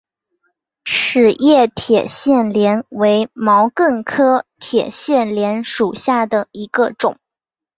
[0.83, 7.19] 齿叶铁线莲为毛茛科铁线莲属下的一个种。